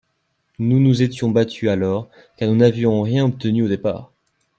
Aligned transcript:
Nous 0.57 0.79
nous 0.79 1.03
étions 1.03 1.29
battus 1.29 1.69
alors, 1.69 2.09
car 2.35 2.49
nous 2.49 2.55
n’avions 2.55 3.03
rien 3.03 3.23
obtenu 3.25 3.61
au 3.61 3.67
départ. 3.67 4.11